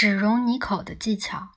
[0.00, 1.50] 只溶你口的技巧，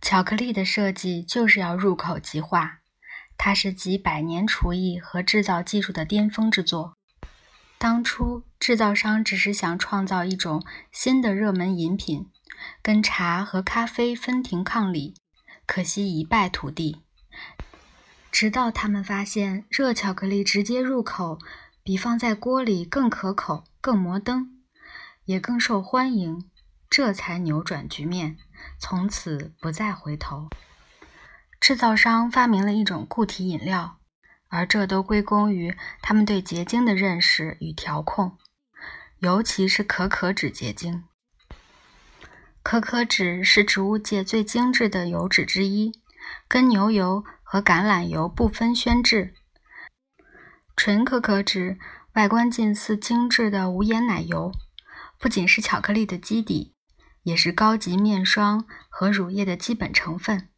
[0.00, 2.80] 巧克力的设计就是要入口即化，
[3.38, 6.96] 它是集百年厨艺和制造技术的巅峰之作。
[7.78, 12.32] 当初制造商只是想创造一种新的热门饮品，
[12.82, 15.14] 跟茶和咖啡分庭抗礼，
[15.64, 17.04] 可惜一败涂地。
[18.32, 21.38] 直到他们发现热巧克力直接入口，
[21.84, 24.60] 比放在锅里更可口、更摩登，
[25.26, 26.50] 也更受欢迎。
[26.92, 28.36] 这才扭转局面，
[28.78, 30.50] 从此不再回头。
[31.58, 33.96] 制造商发明了一种固体饮料，
[34.48, 38.36] 而这都归功于他们对结晶的认识与调控，
[39.20, 41.04] 尤其是可可脂结晶。
[42.62, 46.02] 可可脂是植物界最精致的油脂之一，
[46.46, 49.32] 跟牛油和橄榄油不分轩轾。
[50.76, 51.78] 纯可可脂
[52.12, 54.52] 外观近似精致的无盐奶油，
[55.18, 56.74] 不仅是巧克力的基底。
[57.22, 60.48] 也是高级面霜和乳液的基本成分。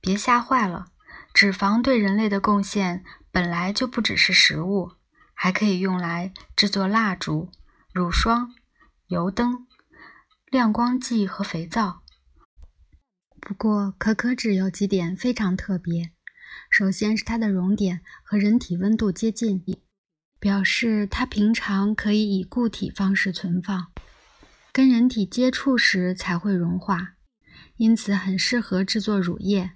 [0.00, 0.86] 别吓坏了，
[1.32, 4.92] 脂肪对人类的贡献本来就不只是食物，
[5.34, 7.50] 还可以用来制作蜡烛、
[7.92, 8.54] 乳霜、
[9.06, 9.66] 油灯、
[10.50, 12.02] 亮光剂和肥皂。
[13.40, 16.12] 不过，可可脂有几点非常特别。
[16.68, 19.64] 首先是它的熔点和人体温度接近，
[20.38, 23.92] 表示它平常可以以固体方式存放。
[24.72, 27.14] 跟人体接触时才会融化，
[27.76, 29.72] 因此很适合制作乳液。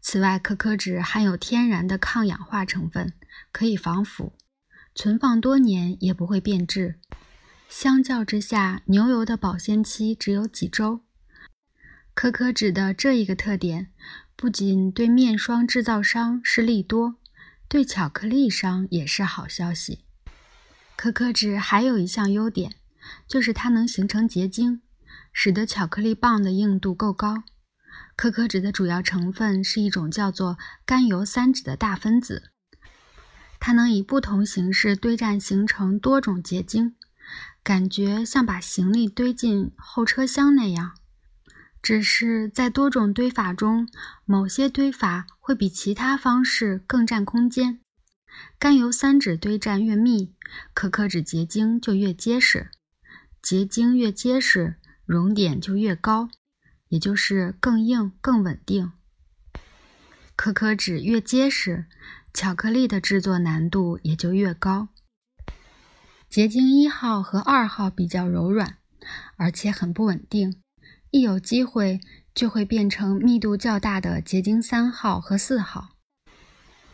[0.00, 3.12] 此外，可可脂含有天然的抗氧化成分，
[3.50, 4.32] 可以防腐，
[4.94, 7.00] 存放多年也不会变质。
[7.68, 11.00] 相较之下，牛油的保鲜期只有几周。
[12.14, 13.92] 可可脂的这一个特点，
[14.36, 17.16] 不仅对面霜制造商是利多，
[17.68, 20.04] 对巧克力商也是好消息。
[20.96, 22.76] 可可脂还有一项优点。
[23.26, 24.82] 就是它能形成结晶，
[25.32, 27.44] 使得巧克力棒的硬度够高。
[28.14, 32.50] 可可脂的主要成分是一种叫做甘油三酯的大分子，
[33.60, 36.94] 它能以不同形式堆栈形成多种结晶，
[37.62, 40.92] 感觉像把行李堆进后车厢那样。
[41.82, 43.88] 只是在多种堆法中，
[44.24, 47.80] 某些堆法会比其他方式更占空间。
[48.58, 50.34] 甘油三酯堆栈越密，
[50.74, 52.70] 可可脂结晶就越结实。
[53.46, 54.74] 结晶越结实，
[55.04, 56.30] 熔点就越高，
[56.88, 58.90] 也就是更硬、更稳定。
[60.34, 61.86] 可可脂越结实，
[62.34, 64.88] 巧克力的制作难度也就越高。
[66.28, 68.78] 结晶一号和二号比较柔软，
[69.36, 70.60] 而且很不稳定，
[71.12, 72.00] 一有机会
[72.34, 75.90] 就会变成密度较大的结晶三号和四号。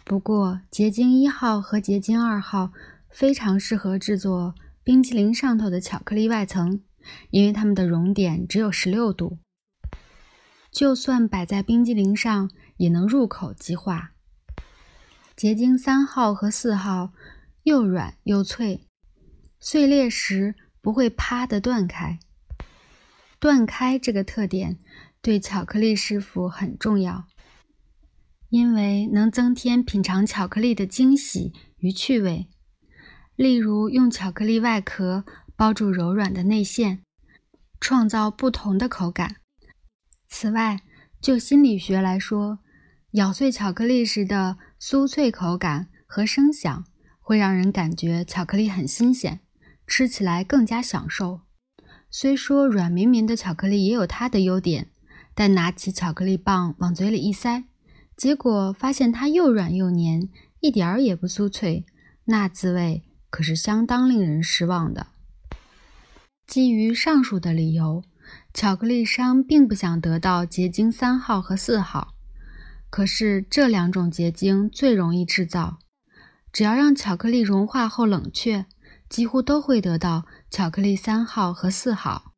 [0.05, 2.75] 不过，结晶一号和结晶二号
[3.09, 4.55] 非常适合制作。
[4.85, 6.83] 冰淇淋上头的巧克力外层，
[7.31, 9.39] 因为它们的熔点只有十六度，
[10.73, 14.13] 就算摆在冰激凌上也能入口即化。
[15.37, 17.13] 结晶三号和四号
[17.63, 18.89] 又软又脆，
[19.61, 22.19] 碎裂时不会啪的断开。
[23.39, 24.79] 断开这个特点
[25.21, 27.25] 对巧克力师傅很重要，
[28.51, 32.49] 因为能增添品尝巧克力的惊喜与趣味。
[33.37, 35.25] 例如，用巧克力外壳
[35.57, 37.03] 包住柔软的内馅，
[37.81, 39.37] 创造不同的口感。
[40.29, 40.81] 此外，
[41.21, 42.59] 就心理学来说，
[43.13, 46.85] 咬碎巧克力时的酥脆口感和声响，
[47.21, 49.41] 会让人感觉巧克力很新鲜，
[49.87, 51.41] 吃起来更加享受。
[52.11, 54.91] 虽说软绵绵的巧克力也有它的优点，
[55.35, 57.65] 但拿起巧克力棒往嘴里一塞，
[58.17, 60.29] 结果发现它又软又黏，
[60.61, 61.87] 一点儿也不酥脆，
[62.27, 63.03] 那滋味。
[63.33, 65.07] 可是相当令人失望的。
[66.47, 68.05] 基于上述的理由，
[68.53, 72.15] 巧克力商并不想得到结晶三号和四号。
[72.91, 75.79] 可是这两种结晶最容易制造，
[76.53, 78.67] 只要让巧克力融化后冷却，
[79.09, 82.35] 几乎都会得到巧克力三号和四号。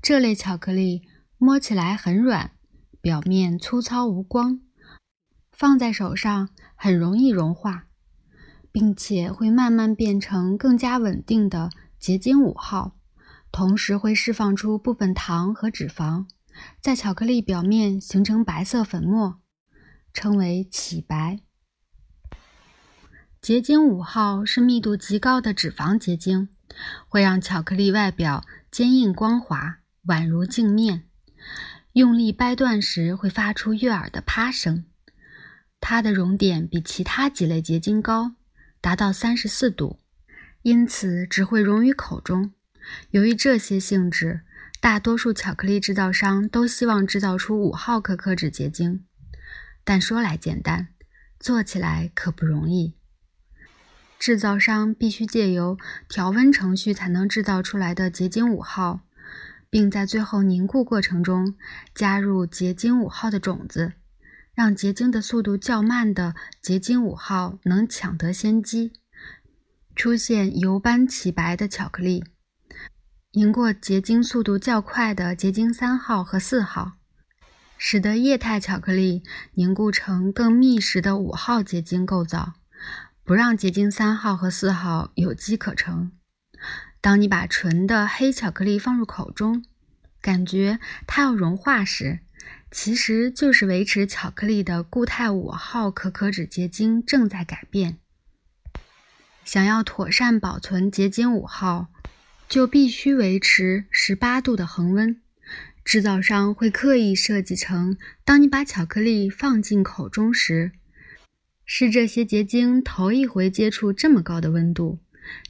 [0.00, 1.02] 这类巧克力
[1.36, 2.52] 摸起来很软，
[3.02, 4.62] 表面粗糙无光，
[5.52, 7.89] 放在手上很容易融化。
[8.72, 12.96] 并且会慢慢变成更加稳定的结晶五号，
[13.50, 16.26] 同时会释放出部分糖和脂肪，
[16.80, 19.40] 在巧克力表面形成白色粉末，
[20.12, 21.40] 称为起白。
[23.40, 26.48] 结晶五号是密度极高的脂肪结晶，
[27.08, 31.04] 会让巧克力外表坚硬光滑，宛如镜面。
[31.94, 34.84] 用力掰断时会发出悦耳的啪声。
[35.80, 38.34] 它的熔点比其他几类结晶高。
[38.80, 39.98] 达到三十四度，
[40.62, 42.52] 因此只会溶于口中。
[43.10, 44.40] 由于这些性质，
[44.80, 49.04] 大多数巧克力制造商都希望制造出五号可可脂结晶，
[49.84, 50.88] 但说来简单，
[51.38, 52.94] 做起来可不容易。
[54.18, 55.78] 制造商必须借由
[56.08, 59.00] 调温程序才能制造出来的结晶五号，
[59.70, 61.54] 并在最后凝固过程中
[61.94, 63.92] 加入结晶五号的种子，
[64.60, 68.92] 让结晶的速度较慢的结晶五号能抢得先机，
[69.96, 72.22] 出现油斑起白的巧克力。
[73.30, 76.98] 赢过结晶速度较快的结晶三号和四号，
[77.78, 79.22] 使得液态巧克力
[79.54, 82.52] 凝固成更密实的五号结晶构造，
[83.24, 86.12] 不让结晶三号和四号有机可乘。
[87.00, 89.64] 当你把纯的黑巧克力放入口中，
[90.20, 92.20] 感觉它要融化时，
[92.70, 97.98] 其实就是维持巧克力的固态五号可可脂结晶正在改变。
[99.44, 101.88] 想要妥善保存结晶五号。
[102.50, 105.22] 就必须维持十八度的恒温。
[105.84, 110.72] 制造商会刻意设计成，当你把巧克力放进口中时，
[111.64, 114.98] 是这些结晶头一回接触这么高的温度。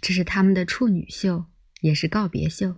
[0.03, 1.47] 这是他们的处女秀，
[1.81, 2.77] 也是告别秀。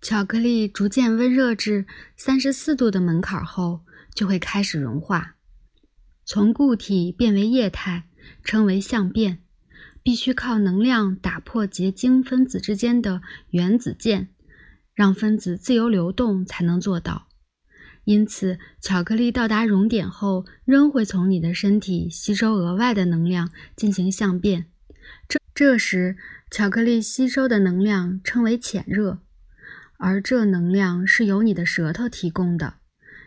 [0.00, 1.86] 巧克力逐渐温热至
[2.16, 3.82] 三十四度的门槛后，
[4.14, 5.36] 就会开始融化，
[6.24, 8.08] 从固体变为液态，
[8.42, 9.42] 称为相变。
[10.02, 13.20] 必须靠能量打破结晶分子之间的
[13.50, 14.30] 原子键，
[14.94, 17.28] 让分子自由流动才能做到。
[18.04, 24.70] 因此，巧克力到达熔点后，仍会从你的身体吸收额外的能量进行相变。
[25.28, 26.16] 这这时，
[26.50, 29.20] 巧克力吸收的能量称为潜热，
[30.02, 32.76] 而这能量是由你的舌头提供的。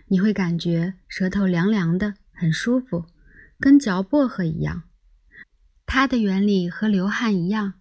[0.07, 3.05] 你会感觉舌头凉凉的，很舒服，
[3.59, 4.83] 跟嚼薄荷一样。
[5.85, 7.75] 它的原理和流汗一样，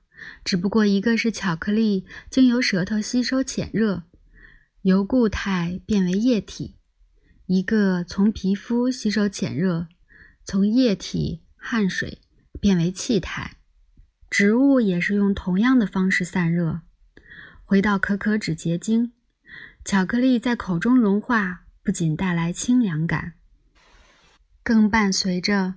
[0.45, 4.03] 只不过一个是巧克力经由舌头吸收潜热，
[4.83, 6.77] 由固态变为液体；
[7.47, 9.89] 一个从皮肤吸收潜热，
[10.45, 12.21] 从液体汗水
[12.61, 13.57] 变为气态。
[14.29, 16.83] 植物也是用同样的方式散热。
[17.65, 19.13] 回到可可脂结晶，
[19.85, 23.35] 巧克力在口中融化，不仅带来清凉感，
[24.63, 25.75] 更伴随着。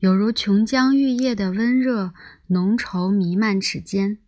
[0.00, 2.14] 有如琼浆玉液的温热
[2.46, 4.18] 浓稠弥漫齿间，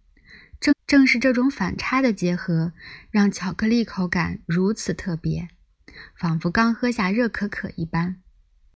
[0.59, 2.73] 正正是这种反差的结合，
[3.13, 5.49] 让巧克力口感如此特别，
[6.17, 8.17] 仿佛刚喝下热可可一般。